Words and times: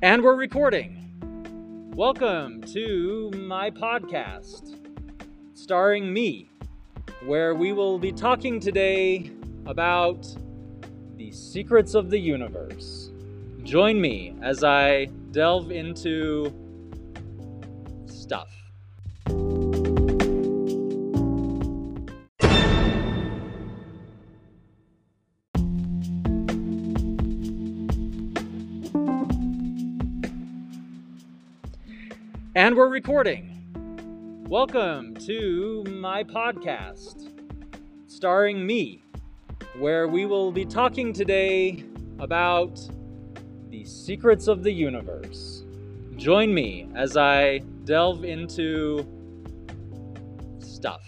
And 0.00 0.22
we're 0.22 0.36
recording. 0.36 1.90
Welcome 1.96 2.62
to 2.72 3.32
my 3.34 3.68
podcast, 3.68 4.76
starring 5.54 6.12
me, 6.12 6.48
where 7.26 7.56
we 7.56 7.72
will 7.72 7.98
be 7.98 8.12
talking 8.12 8.60
today 8.60 9.32
about 9.66 10.24
the 11.16 11.32
secrets 11.32 11.94
of 11.94 12.10
the 12.10 12.18
universe. 12.18 13.10
Join 13.64 14.00
me 14.00 14.36
as 14.40 14.62
I 14.62 15.06
delve 15.32 15.72
into 15.72 16.54
stuff. 18.06 18.52
And 32.58 32.74
we're 32.74 32.88
recording. 32.88 34.44
Welcome 34.48 35.14
to 35.26 35.84
my 35.90 36.24
podcast, 36.24 37.30
starring 38.08 38.66
me, 38.66 39.04
where 39.78 40.08
we 40.08 40.26
will 40.26 40.50
be 40.50 40.64
talking 40.64 41.12
today 41.12 41.84
about 42.18 42.80
the 43.68 43.84
secrets 43.84 44.48
of 44.48 44.64
the 44.64 44.72
universe. 44.72 45.62
Join 46.16 46.52
me 46.52 46.88
as 46.96 47.16
I 47.16 47.58
delve 47.84 48.24
into 48.24 49.06
stuff. 50.58 51.06